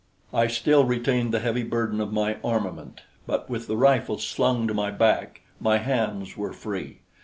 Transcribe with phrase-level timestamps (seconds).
[0.33, 4.73] I still retained the heavy burden of my armament; but with the rifle slung to
[4.73, 7.01] my back, my hands were free.